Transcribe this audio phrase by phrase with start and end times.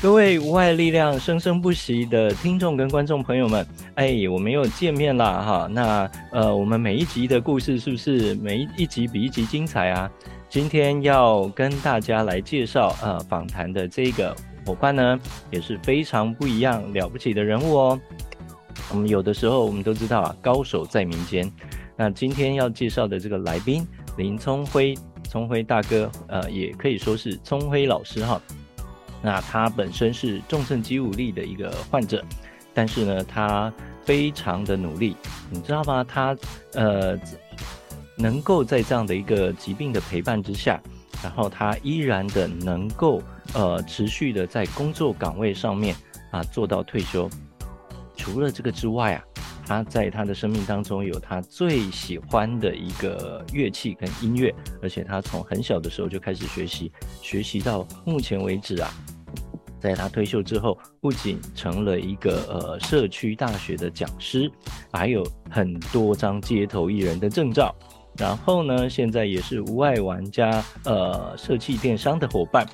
[0.00, 5.68] 各位无碍力量生生不息的听众跟观众朋友们，哎，我们又见面了哈。
[5.68, 10.08] 那呃，我们每一集的故事是不是每一集比一集精彩啊？
[10.48, 14.32] 今天要跟大家来介绍呃访谈的这个
[14.64, 15.18] 伙伴呢，
[15.50, 18.00] 也是非常不一样了不起的人物哦。
[18.92, 21.50] 我们有的时候我们都知道啊，高手在民间。
[21.96, 23.84] 那今天要介绍的这个来宾
[24.16, 28.40] 林聪辉，聪辉大哥，呃，也可以说是聪辉老师哈。
[29.22, 32.24] 那他本身是重症肌无力的一个患者，
[32.72, 33.72] 但是呢，他
[34.04, 35.16] 非常的努力，
[35.50, 36.04] 你知道吗？
[36.04, 36.36] 他
[36.74, 37.18] 呃，
[38.16, 40.80] 能够在这样的一个疾病的陪伴之下，
[41.22, 43.22] 然后他依然的能够
[43.54, 45.94] 呃持续的在工作岗位上面
[46.30, 47.28] 啊做到退休。
[48.16, 49.24] 除了这个之外啊，
[49.68, 58.90] 他在他的生命当中有他最喜欢的一个乐器跟音乐，而且他从很小的时候就开始学习，学习到目前为止啊。
[59.78, 64.50] 在他退休之后，不仅成了一个呃社区大学的讲师，
[64.90, 67.72] 还有很多张街头艺人的证照。
[68.16, 72.66] 然后呢，现在也是无爱玩家呃社区电商的伙伴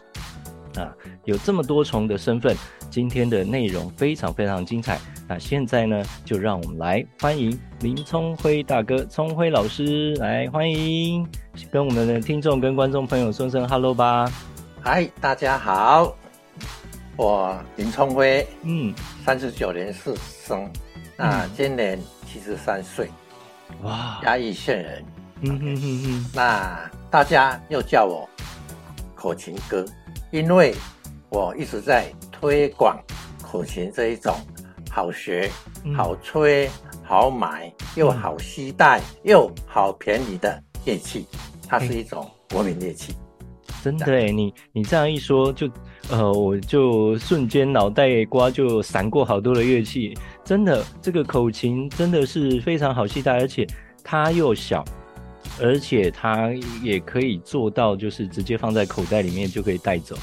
[0.77, 0.93] 啊，
[1.25, 2.57] 有这么多重的身份。
[2.91, 5.01] 今天的内容非常非常精彩。
[5.29, 11.27] 那现在呢，就让我们来欢迎林聪辉大哥、聪辉老师来欢迎，
[11.71, 14.31] 跟我们的听众跟观众朋友说声 hello 吧。
[14.81, 16.15] 嗨，大家好。
[17.17, 18.93] 我林聪辉，嗯，
[19.25, 20.69] 三十九年次生，
[21.17, 23.09] 那今年七十三岁，
[23.83, 25.05] 哇，嘉义县人，
[25.43, 28.29] 嗯哼哼哼，那大家又叫我
[29.15, 29.85] 口琴哥，
[30.35, 30.75] 因为
[31.29, 32.99] 我一直在推广
[33.41, 34.35] 口琴这一种
[34.91, 35.49] 好学、
[35.97, 36.69] 好吹、
[37.05, 41.25] 好买又好携带又好便宜的乐器，
[41.69, 43.15] 它是一种国民乐器。
[43.81, 45.71] 真的哎，你你这样一说就。
[46.11, 53.67] 呃，我就瞬间脑袋瓜就闪过好多的乐器，真的，这个口琴真的是非常好携带，而且
[54.03, 54.85] 它又小，
[55.61, 56.51] 而且它
[56.83, 60.17] 也可以做到，就是直接放在口袋里面就可以带走。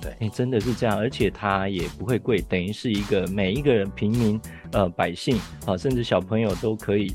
[0.00, 4.40] 对，真的是这样，而且它也不会贵，等于是一个每一个人平民
[4.72, 7.14] 呃百姓啊，甚至小朋友都可以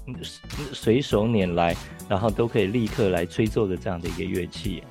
[0.72, 1.76] 随手拈来，
[2.08, 4.82] 然后都可以立刻来吹奏的这样的一个乐器。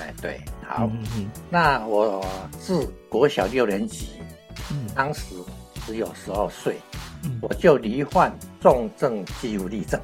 [0.00, 0.90] 哎，对，好，
[1.50, 2.24] 那我
[2.58, 4.06] 自国小六年级，
[4.70, 5.34] 嗯、当时
[5.84, 6.76] 只有十二岁，
[7.24, 10.00] 嗯、我就罹患重症肌无力症。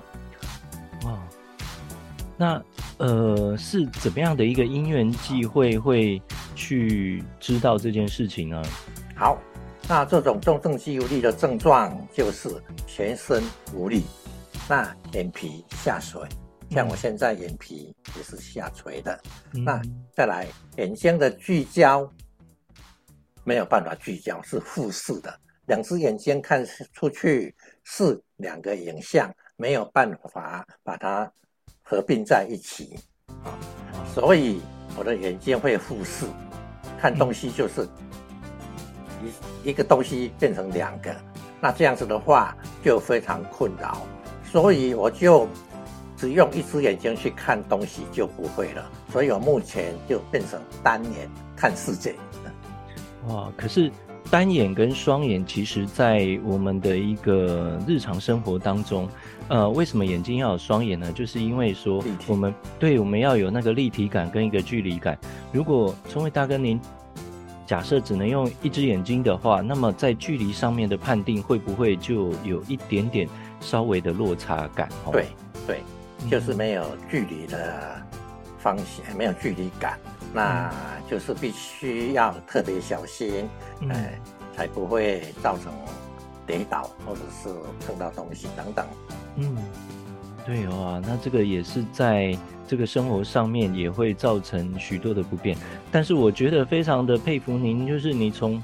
[2.38, 2.62] 哇，
[2.98, 6.22] 那呃是怎么样的一个因缘际会会
[6.54, 8.62] 去知道这件事情呢？
[9.16, 9.38] 好，
[9.88, 12.48] 那这种重症肌无力的症状就是
[12.86, 13.42] 全身
[13.74, 14.04] 无力，
[14.68, 16.20] 那眼皮下垂。
[16.70, 19.18] 像我现在眼皮也是下垂的，
[19.54, 19.80] 嗯、那
[20.12, 22.06] 再来眼睛的聚焦
[23.42, 25.34] 没有办法聚焦，是复视的，
[25.64, 26.62] 两只眼睛看
[26.92, 31.32] 出去是两个影像，没有办法把它
[31.88, 32.98] 合并在一起，
[33.44, 33.56] 啊，
[34.14, 34.60] 所以
[34.98, 36.26] 我的眼睛会复视，
[37.00, 37.88] 看东西就是
[39.64, 41.14] 一一个东西变成两个，
[41.62, 42.54] 那这样子的话
[42.84, 44.02] 就非常困扰，
[44.44, 45.48] 所以我就。
[46.20, 52.12] 只用一只眼睛去看东西就不会了，所以我目前就变成单眼看世界。
[53.28, 53.48] 哇！
[53.56, 53.88] 可是
[54.28, 59.08] 单眼跟双眼，其实在我们的一个日常生活当中，
[59.48, 61.12] 呃，为什么眼睛要有双眼呢？
[61.12, 65.18] 就是因为说我们对我们要有那个立体感跟一个距离感。
[65.52, 66.80] 如果聪辉大哥您
[67.66, 73.28] 假设只能用一只眼睛的话，那么在距离上面的判定会不会就有一点点
[73.60, 74.88] 稍微的落差感？
[75.12, 75.26] 对
[75.66, 75.80] 对。
[76.28, 78.02] 就是没有距离的
[78.58, 79.96] 方向，没有距离感，
[80.34, 80.68] 那
[81.08, 83.48] 就是必须要特别小心，
[83.82, 84.10] 嗯、呃，
[84.56, 85.72] 才不会造成
[86.44, 87.48] 跌倒或者是
[87.86, 88.84] 碰到东西等等。
[89.38, 89.56] 嗯，
[90.44, 95.56] 对哦，那这个也是在这个生活上面也会造成许多的不便。
[95.90, 98.62] 但是我觉得非常的佩服您，就是你从。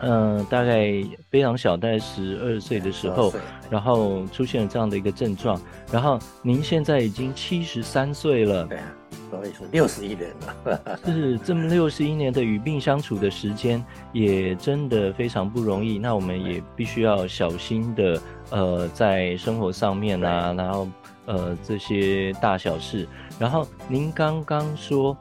[0.00, 0.92] 嗯、呃，大概
[1.30, 3.32] 非常小，大概十二岁的时候，
[3.70, 5.58] 然后出现了这样的一个症状，
[5.90, 8.92] 然后您现在已经七十三岁了，对啊，
[9.36, 10.30] 所以说六十一年
[10.64, 15.98] 了， 是这么六十一年的与病相处的时间，也真的非常不容易。
[15.98, 18.20] 那我们也必须要小心的，
[18.50, 20.88] 呃，在生活上面啊，然后
[21.26, 23.06] 呃这些大小事。
[23.38, 25.16] 然后您刚刚说。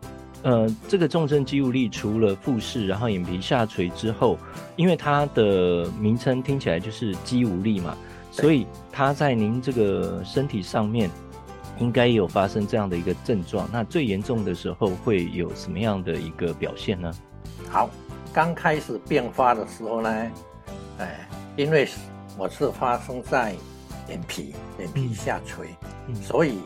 [0.46, 4.38] 呃，这个重症肌无力除了复视，然后眼皮下垂之后，
[4.76, 7.96] 因为它的名称听起来就是肌无力嘛，
[8.30, 11.10] 所以它在您这个身体上面
[11.80, 13.68] 应该有发生这样的一个症状。
[13.72, 17.12] 那最严重的时候会有什么样的一个表现呢？
[17.70, 17.90] 好，
[18.32, 20.32] 刚开始变化的时候呢，
[21.00, 21.88] 哎，因为
[22.38, 23.56] 我是发生在
[24.10, 25.68] 眼皮，眼皮下垂，
[26.08, 26.60] 嗯、所以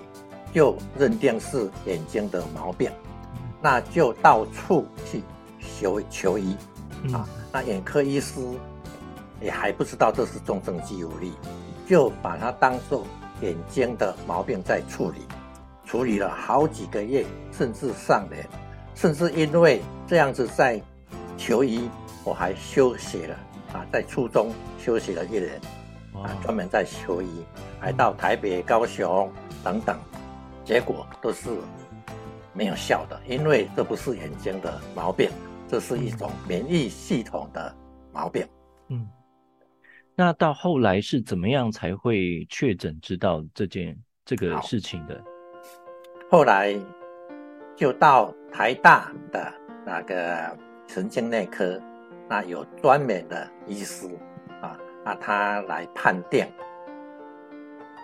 [0.54, 2.90] 就认定是眼睛的毛病，
[3.36, 5.22] 嗯、那就到处去
[5.60, 6.56] 求求医、
[7.04, 7.28] 嗯、啊。
[7.52, 8.40] 那眼科医师
[9.42, 11.34] 也还不知道这是重症肌无力，
[11.88, 13.06] 就把它当做
[13.42, 15.20] 眼睛的毛病在处理，
[15.86, 18.48] 处理了好几个月，甚至上年，
[18.96, 20.82] 甚至因为这样子在
[21.38, 21.90] 求医，
[22.24, 23.36] 我还休息了
[23.74, 25.62] 啊，在初中休息了一年，
[26.14, 27.44] 啊，专门在求医，
[27.80, 29.32] 还到台北、高雄
[29.64, 29.98] 等等，
[30.66, 31.50] 结果都是
[32.54, 35.30] 没有效的，因为这不是眼睛的毛病，
[35.68, 37.76] 这是一种免疫系统的
[38.12, 38.48] 毛病。
[38.90, 39.08] 嗯。
[40.20, 45.24] 那到后来是怎么样才会确诊知道这件这个事情的？
[46.28, 46.76] 后来
[47.76, 49.54] 就到台大的
[49.86, 51.80] 那个神经内科，
[52.28, 54.08] 那有专门的医师
[54.60, 54.76] 啊，
[55.06, 56.44] 那他来判定，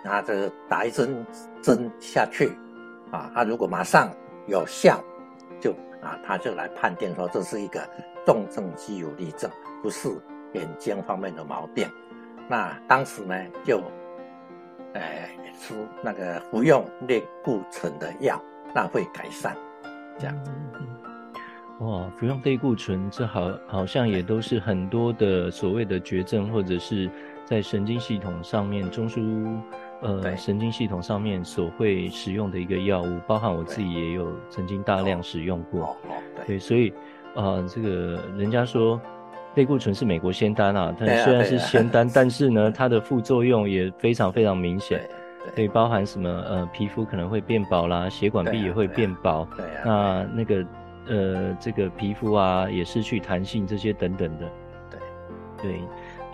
[0.04, 1.26] 那这打一针
[1.60, 2.52] 针下去
[3.10, 4.08] 啊，他如果马上
[4.46, 5.02] 有效，
[5.60, 7.84] 就啊他就来判定说这是一个
[8.24, 9.50] 重症肌无力症，
[9.82, 10.08] 不是
[10.54, 11.86] 眼睛方面的毛病。
[12.48, 13.34] 那当时呢，
[13.64, 13.80] 就，
[14.92, 15.00] 呃，
[15.58, 18.38] 吃那个服用类固醇的药，
[18.74, 19.56] 那会改善，
[20.18, 20.50] 这样子。
[21.80, 27.10] 哇，服用类固醇，这好好像也都是很多的所谓的绝症，或者是
[27.46, 29.58] 在神经系统上面中枢
[30.02, 35.80] 呃神经系统上面所会使用的一个药物，包含我自己也有曾经大量使用过。
[35.80, 35.96] 哦，
[36.36, 36.90] 对，对，所以
[37.34, 39.00] 啊，呃，这个人家说。
[39.54, 45.00] 类固醇是美国仙丹啊，它虽然是仙丹， 但是呢，它的副作用也非常非常明显，
[45.54, 50.66] 可以包含什么呃，皮肤可能会变薄啦，血管壁也会变薄，对啊，那那个
[51.06, 54.50] 呃，这个皮肤啊也失去弹性，这些等等的，
[54.90, 55.00] 对。
[55.62, 55.80] 对。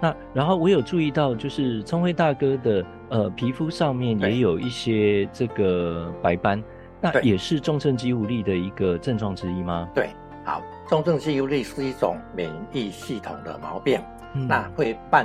[0.00, 6.62] 那然后我有注意到，就是聪辉大哥的呃皮肤上面也有一些这个白斑，
[7.02, 9.86] 那也是重症肌无力的一个症状之一吗？
[9.94, 10.08] 对。
[10.42, 14.02] 好，重症肌无力是一种免疫系统的毛病，
[14.34, 15.24] 嗯、那会伴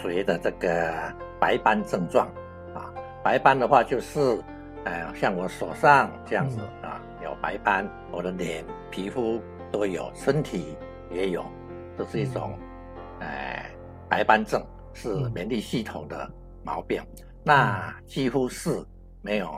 [0.00, 0.94] 随着这个
[1.40, 2.24] 白斑症状
[2.72, 2.94] 啊。
[3.20, 4.40] 白斑的话就是，
[4.84, 9.42] 呃，像我手上这样子、嗯、啊，有白斑，我的脸皮肤
[9.72, 10.76] 都有，身体
[11.10, 11.44] 也有，
[11.98, 12.56] 这是一种，
[13.18, 13.68] 呃，
[14.08, 16.30] 白斑症是免疫系统的
[16.62, 18.86] 毛病，嗯、那几乎是
[19.20, 19.52] 没有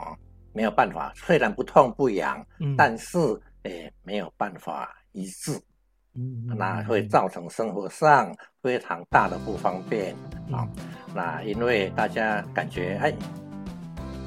[0.53, 3.19] 没有办法，虽然不痛不痒，嗯、但是。
[3.63, 5.59] 诶，没有办法医治，
[6.15, 10.15] 嗯，那会造成生活上非常大的不方便
[10.51, 10.67] 啊。
[11.13, 13.13] 那因为大家感觉，哎，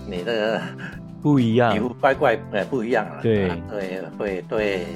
[0.09, 0.61] 你的
[1.21, 4.87] 不一样，皮肤怪怪，呃，不一样了，对，对，会对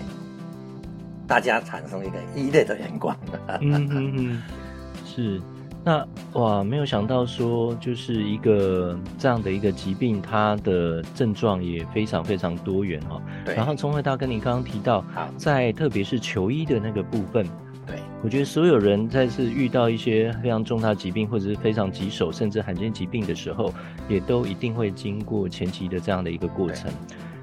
[1.26, 3.16] 大家产生一个异类的眼光。
[3.60, 4.42] 嗯嗯嗯，
[5.06, 5.40] 是。
[5.86, 13.22] 那哇，没有想到说，就是一个这样的一个疾病，它的症状也非常非常多元哦。
[13.44, 13.54] 对。
[13.54, 15.04] 然后聪慧大跟，你刚刚提到，
[15.36, 17.46] 在特别是求医的那个部分，
[17.86, 23.72] 对，我觉得所有人在是遇到一些非常重大疾病或者是非常棘手甚至罕见疾病的时候，
[24.08, 26.90] 也都一定会经过前期的这样的一个过程。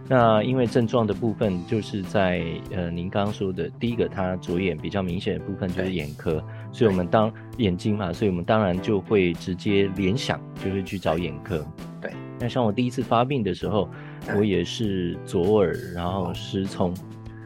[0.10, 2.44] 那因为症状的部分，就是在
[2.76, 11.66] 呃，您刚刚说的第一个，他左眼比较明显的部分就是眼科，对所以我们当眼睛嘛，所以我们当然就会直接联想，就会去找眼科。
[12.02, 13.88] 对，那像我第一次发病的时候，
[14.36, 16.92] 我也是左耳然后失聪，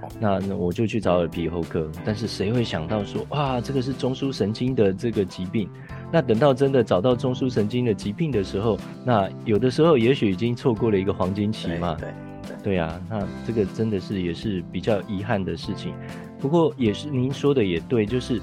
[0.01, 5.69] 哦、那那我就去找耳鼻喉科，但是谁会想到说，哇，这个是中枢神经的这个疾病？
[6.11, 11.95] 那等到真的找到中枢神经的疾病的时候，那有的时候也许已经错过了一个黄金期嘛。
[11.99, 12.09] 对。
[12.09, 15.93] 对对呀，那这个真的是也是比较遗憾的事情。
[16.39, 18.41] 不过也是您说的也对，就是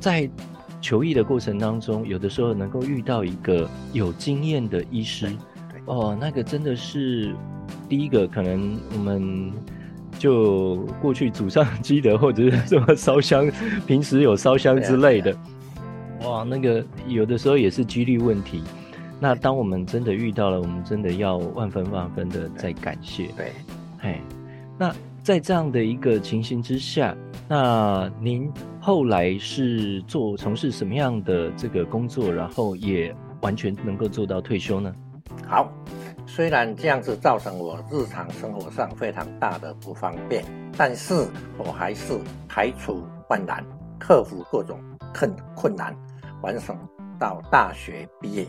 [0.00, 0.28] 在
[0.80, 5.30] 求医的过程当中，有的时候能够遇到一个有经验的医师，
[5.84, 7.34] 哦，那个真的是
[7.86, 9.52] 第一个，可能我们
[10.18, 13.46] 就过去祖上积德，或者是什么烧香，
[13.86, 15.36] 平时有烧香之类的，
[16.24, 18.62] 哇，那个有的时候也是几率问题。
[19.22, 23.26] 那当我们真的遇到了，我们真的要万分万分的再感谢。
[23.36, 23.52] 对，
[23.98, 24.18] 嘿，
[24.78, 27.14] 那在这样的一个情形之下，
[27.52, 28.48] 那您
[28.80, 34.94] 后来是做从事什么样的这个工作，然后也完全能够做到退休呢？
[35.48, 35.68] 好，
[36.26, 40.44] 虽然这样子造成我日常生活上非常大的不方便，
[40.76, 41.26] 但是
[41.58, 42.16] 我还是
[42.48, 43.66] 排除万难，
[43.98, 44.78] 克服各种
[45.12, 45.92] 困困难，
[46.42, 46.78] 完成
[47.18, 48.46] 到大学毕业。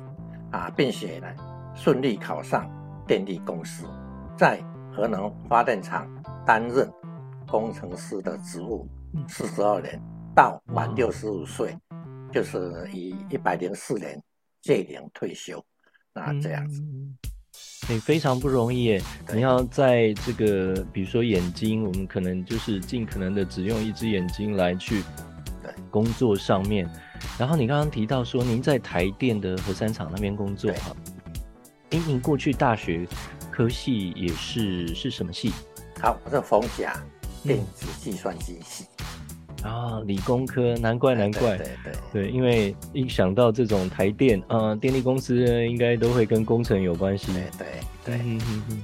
[0.51, 1.27] 啊，并且呢，
[1.73, 2.69] 顺利考上
[3.07, 3.83] 电力公司，
[4.37, 4.59] 在
[4.95, 6.07] 核能发电厂
[6.45, 6.87] 担任
[7.51, 8.87] 工程师的职务，
[9.27, 10.01] 四十二年，
[10.33, 11.77] 到满六十五岁，
[12.31, 14.17] 就是以一百零四年
[14.61, 15.61] 届龄退休。
[16.13, 16.81] 那这样子，
[17.89, 19.01] 你、非常不容易耶。
[19.33, 25.03] 你要在这个，比如说眼睛，我们可能就是尽可能的只用一只眼睛来去
[25.89, 26.89] 工作上面。
[27.37, 30.95] 然后你刚刚提到说，您在台电的核三厂那边工作哈？
[31.89, 33.05] 哎，您过去大学
[33.51, 35.51] 科系也是是什么系？
[36.01, 36.95] 好，我是逢甲
[37.43, 38.85] 电子计算机系。
[39.63, 41.57] 啊，理工科，难怪难怪。
[41.57, 45.35] 对对对，对，因为一想到这种台电，呃，电力公司
[45.67, 47.31] 应该都会跟工程有关系。
[47.33, 47.67] 对对
[48.05, 48.15] 对。
[48.23, 48.83] 嗯嗯嗯。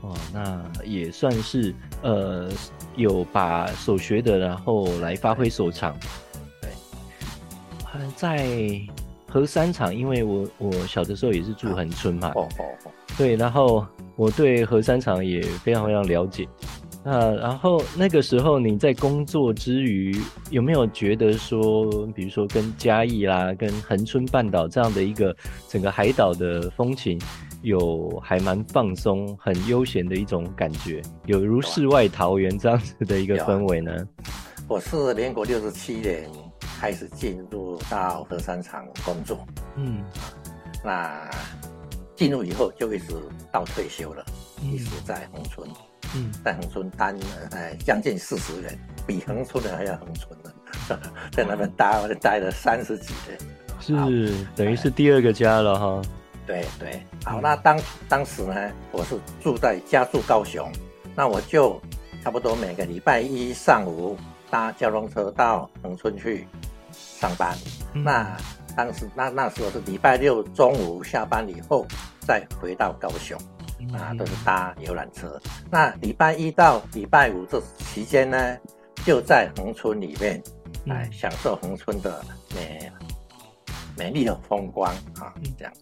[0.00, 2.48] 哦，那也算是呃，
[2.96, 5.96] 有把所学的，然后来发挥所长。
[8.16, 8.46] 在
[9.26, 16.46] 核三厂，因为我我小的时候也是住恒村嘛，哦哦哦，对，然后我对核三厂也非常非常了解。
[17.04, 20.14] 那然后那个时候你在工作之余，
[20.50, 25.34] 有没有觉得说，比如说跟嘉义啦、跟恒春半岛这样的一个
[25.68, 27.20] 整个海岛的风情，
[27.62, 33.92] 有还蛮放松、很悠闲的一种感觉，有如世外桃源这样子的一个氛围呢？
[34.68, 36.28] 我是民国六十七年。
[36.80, 40.00] 开始进入到核三厂工作，嗯，
[40.84, 41.28] 那
[42.14, 43.14] 进入以后就一直
[43.50, 44.24] 到退休了，
[44.62, 45.68] 嗯、一直在恒春，
[46.14, 47.18] 嗯，在恒春待了
[47.52, 50.52] 哎将近四十人，比恒春的还要恒春的，
[51.32, 53.38] 在那边待待了三十几年，
[53.80, 56.02] 是等于是第二个家了哈。
[56.46, 60.70] 对对，好，那当当时呢，我是住在家住高雄，
[61.14, 61.80] 那我就
[62.24, 64.16] 差不多每个礼拜一上午
[64.50, 66.46] 搭交通车到恒春去。
[66.90, 67.56] 上班，
[67.94, 68.36] 嗯、那
[68.74, 71.86] 当时那那时候是礼拜六中午下班以后
[72.20, 73.57] 再回到高雄，嗯、
[73.92, 75.40] 啊，都是搭游览车。
[75.70, 78.58] 那礼拜一到礼拜五这期间呢，
[79.04, 80.42] 就在恒村里面
[80.86, 82.92] 来、嗯、享受恒村的美
[83.96, 85.72] 美丽的风光啊，这样。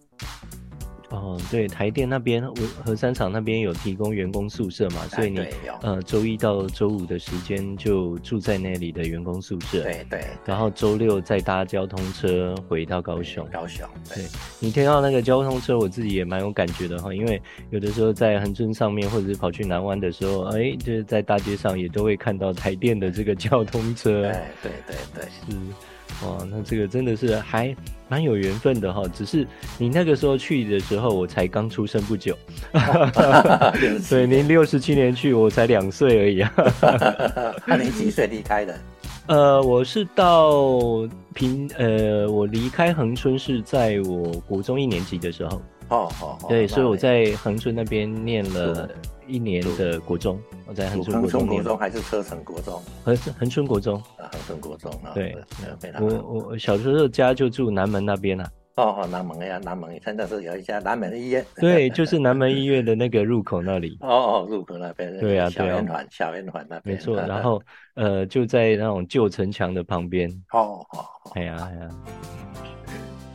[1.16, 2.42] 哦，对，台电那边，
[2.84, 5.40] 核三厂那边有提供员工宿舍嘛，所以你
[5.82, 13.46] 呃周一到周五的时间就住在那里的员工宿舍，对对，然后周六再搭交通车回到高雄。
[13.52, 14.28] 高雄，对，对
[14.60, 24.32] 你听到那个交通车，我自己也蛮有感觉的哈，因为有的时候在恒春上面，或者是跑去南湾的时候，哎，就是在大街上也都会看到台电的这个交通车，对
[24.62, 25.56] 对对对，是。
[26.22, 27.74] 哦，那这个真的是还
[28.08, 29.02] 蛮有缘分的哈。
[29.12, 29.46] 只是
[29.78, 32.36] 你那个时候去的时候，我才刚出生不久。
[34.00, 36.52] 所以您六十七年去，我才两岁而已啊。
[37.66, 38.78] 那您几岁离开的？
[39.26, 40.70] 呃，我是到
[41.34, 45.60] 平呃，我离开恒春是在我国中一年级的时候。
[45.88, 48.88] 哦哦，对，所以我在恒春那边念了
[49.26, 50.40] 一年的国中。
[50.66, 51.62] 我在恒春国中念。
[51.62, 52.82] 恒春国中还是车城国中？
[53.04, 55.12] 恒恒春国中啊，恒春国中啊。
[55.14, 55.36] 对，
[56.00, 58.50] 我我小时候家就住南门那边啊。
[58.74, 61.42] 哦哦，南门呀，南门现在是有一家南门医院。
[61.54, 63.96] 对，就是南门医院的那个入口那里。
[64.00, 65.18] 哦哦，入口那边。
[65.18, 66.96] 对啊，小圆环，小圆环那边。
[66.96, 67.62] 没错，然后
[67.94, 70.28] 呃，就在那种旧城墙的旁边。
[70.52, 71.88] 哦哦，哎呀哎呀。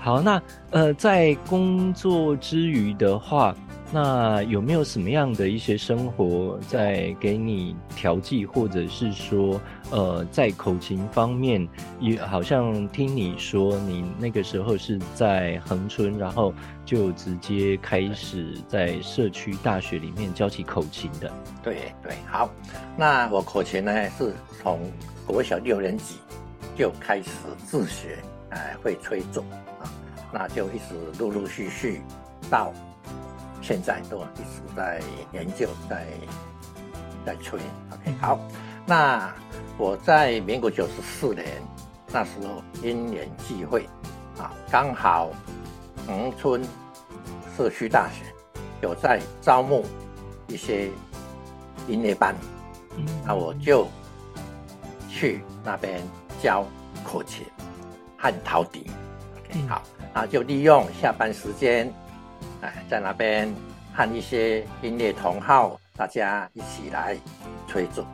[0.03, 0.41] 好，那
[0.71, 3.55] 呃，在工作之余的话，
[3.91, 16.51] 那有没有什么样的一些生活在给你调剂，或者是说，呃，在口琴方面，也好像听你说，你那个时候是在恒春，然后
[16.83, 21.31] 就直接开始在社区大学里面教起口琴的。
[21.61, 22.49] 对对，好，
[22.97, 24.79] 那我口琴呢是从
[25.27, 26.15] 国小六年级
[26.75, 27.29] 就开始
[27.67, 28.17] 自学，
[28.51, 29.43] 哎，会吹奏。
[30.31, 32.01] 那就一直陆陆续续
[32.49, 32.71] 到
[33.61, 35.01] 现在都一直在
[35.33, 36.07] 研究，在
[37.25, 37.59] 在吹。
[37.91, 38.39] OK，好。
[38.85, 39.33] 那
[39.77, 41.45] 我在民国九十四年
[42.11, 43.87] 那时候因缘际会
[44.37, 45.29] 啊，刚好
[46.07, 46.63] 恒春
[47.55, 48.23] 社区大学
[48.81, 49.85] 有在招募
[50.47, 50.89] 一些
[51.87, 52.35] 音乐班，
[53.25, 53.87] 那我就
[55.07, 56.01] 去那边
[56.41, 56.65] 教
[57.03, 57.45] 口琴
[58.21, 58.85] 和陶笛。
[59.39, 59.81] OK，好。
[60.13, 61.89] 啊，就利用下班时间，
[62.59, 63.49] 哎，在那边
[63.93, 67.15] 和一些音乐同好，大家一起来
[67.65, 68.05] 吹奏。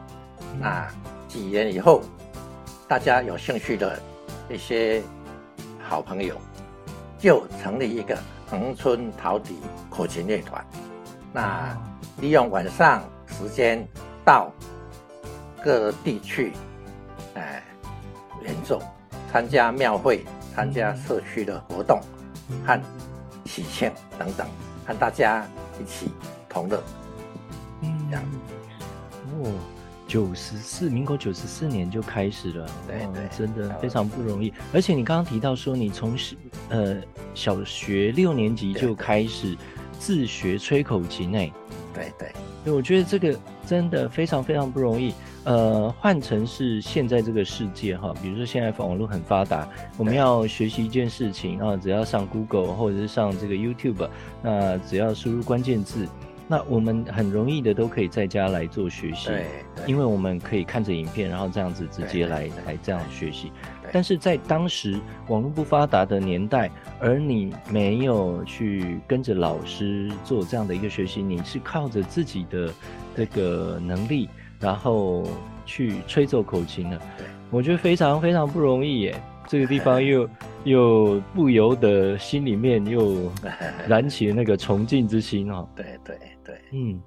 [0.60, 0.88] 那
[1.28, 2.04] 几年以后，
[2.88, 4.00] 大家有兴趣的
[4.48, 5.02] 一些
[5.90, 6.36] 好朋友，
[7.18, 8.16] 就成立一个
[8.48, 9.58] 恒春陶笛
[9.90, 10.64] 口琴乐团。
[11.34, 11.76] 那
[12.22, 13.84] 利用晚上时间
[14.24, 14.52] 到
[15.64, 16.54] 各地去，
[17.34, 17.64] 哎，
[18.44, 18.80] 演奏，
[19.32, 20.26] 参加庙会。
[20.56, 22.02] 参加社区的活动
[22.66, 22.82] 和
[23.46, 24.48] 喜庆等等，
[24.88, 25.46] 和大家
[25.80, 26.10] 一起
[26.50, 26.82] 同乐。
[27.84, 28.26] 嗯，这样。
[29.40, 29.54] 哦，
[30.08, 34.52] 九十四，民国九十四年就开始了，对对，真的非常不容易。
[34.74, 36.18] 而且你刚刚提到说，你从
[36.70, 36.98] 呃
[37.36, 39.56] 小学六年级就开始
[40.00, 41.52] 自学吹口琴，哎，
[41.94, 42.32] 对对，
[42.64, 45.14] 所以我觉得这个真的非常非常不容易。
[45.44, 54.08] 呃，换成是现在这个世界哈，比如说现在网络很发达，我们要学习一件事情啊，只要上 Google 或者是上这个 YouTube，
[54.42, 56.08] 那只要输入关键字。
[56.50, 59.46] 那我们很容易的都可以在家来做学习，对，
[59.86, 63.52] 因为我们可以看着影片，然后这样子直接来来这样学习。
[63.92, 72.74] 但是在当时网络不发达的年代，而你没有去跟着老师做这样的一个学习，你是靠着自己的
[73.16, 74.30] 这个能力，
[74.60, 75.26] 然后
[75.66, 77.00] 去吹奏口琴的。
[77.50, 79.22] 我觉得非常非常不容易耶。
[79.48, 80.30] 这个地方又
[80.66, 83.32] 又不由得心里面又
[83.88, 85.66] 燃起了那个崇敬之心哦。
[85.74, 87.02] 对对对，嗯，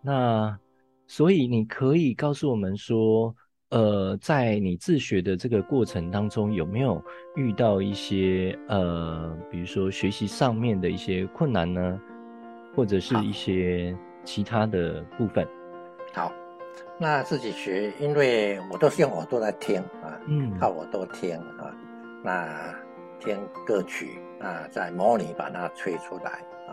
[0.00, 0.58] 那
[1.06, 3.34] 所以你可以告诉我们说，
[3.70, 7.02] 呃，在你自学的这个过程当中，有没有
[7.34, 12.00] 遇到一些呃，比如说学习上面的一些困难呢，
[12.74, 15.46] 或者是一些其他的部分？
[16.12, 16.32] 好。
[16.98, 21.74] 那自己学，因为我都是用耳朵来听啊，嗯，靠耳朵听啊，
[22.24, 22.74] 那
[23.20, 26.32] 听歌曲啊，在模拟把它吹出来
[26.66, 26.72] 啊。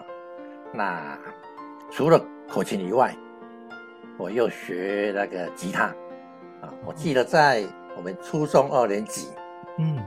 [0.73, 1.19] 那
[1.91, 3.13] 除了口琴以外，
[4.17, 5.93] 我又学那个吉他
[6.63, 6.73] 啊。
[6.85, 7.63] 我记得在
[7.95, 9.27] 我们初中二年级，
[9.77, 10.01] 嗯，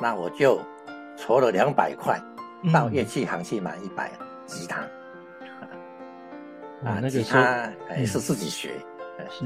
[0.00, 0.60] 那我就
[1.16, 2.18] 筹了两百块
[2.72, 4.08] 到乐器行去买一把
[4.46, 4.80] 吉他，
[6.84, 8.70] 啊，那个吉他还是自己学。
[9.30, 9.44] 是，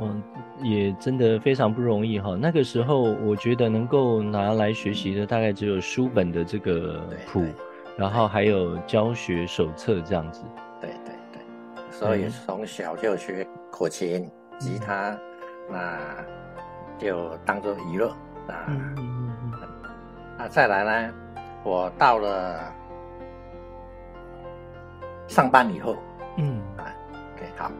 [0.00, 0.22] 嗯，
[0.62, 2.36] 也真的非常不容易哈。
[2.38, 7.44] 那个时候，我觉得能够拿来学习的，大概只有书本的这个谱，
[7.96, 10.42] 然后还有教学手册这样子。
[10.80, 11.42] 对对对，
[11.90, 14.30] 所以从小就学口琴、
[14.62, 15.18] 吉他，嗯、
[15.70, 15.98] 那
[16.96, 18.10] 就当做娱乐
[18.46, 18.54] 啊。
[18.68, 19.68] 嗯嗯嗯。
[20.38, 21.14] 那再来呢，
[21.64, 22.72] 我到了
[25.26, 25.96] 上班以后，
[26.36, 26.86] 嗯啊
[27.34, 27.72] ，OK 好。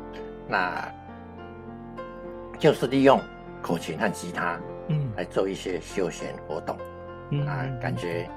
[0.49, 0.92] 那
[2.59, 3.21] 就是利用
[3.62, 6.77] 口琴和吉他，嗯，来做一些休闲活动，
[7.31, 8.29] 嗯，啊，感觉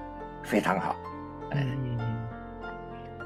[0.43, 0.95] 非常好。
[1.49, 1.99] 嗯，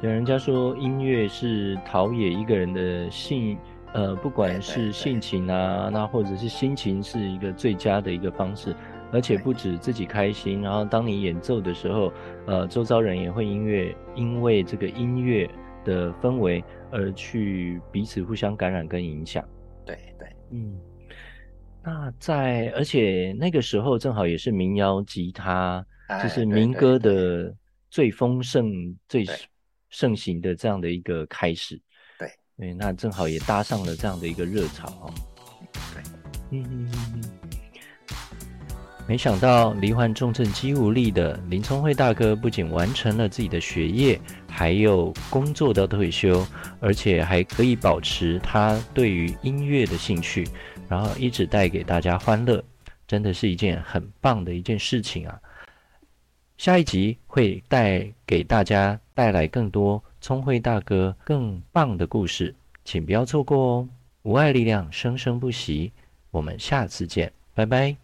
[0.02, 3.60] 有人家说音乐是陶冶一个人的性，
[3.94, 8.76] 呃，不管是性情啊，那或者是心情，是一个最佳的一个方式。
[9.12, 12.14] 而且不止自己开心，然后当你演奏的时候，
[12.46, 15.50] 呃，周遭人也会音乐，因为这个音乐
[15.84, 16.64] 的氛围。
[16.92, 19.48] 而去彼此互相感染跟影响，
[19.86, 20.76] 对对，嗯，
[21.84, 27.56] 那在而且那个时候正好也是民谣吉他，哎、就是民歌的
[27.92, 29.24] 最丰盛、最
[29.92, 31.80] 盛行的这样的一个开始，
[32.60, 35.14] 对，那正好也搭上了这样的一个热潮哦，
[35.94, 36.04] 对，
[36.52, 37.24] 嗯嗯嗯。
[39.08, 46.46] 没想到罹患重症肌无力的林聪慧大哥，不仅完成了自己的学业，还有工作到退休，
[46.82, 50.46] 而且还可以保持他对于音乐的兴趣，
[50.88, 52.64] 然后一直带给大家欢乐，
[53.08, 55.40] 真的是一件很棒的一件事情啊！
[56.60, 63.90] 下一集会带给大家带来更多聪慧大哥更棒的故事，请不要错过哦！
[64.24, 65.94] 无爱力量生生不息，
[66.32, 67.96] 我们下次见，拜拜。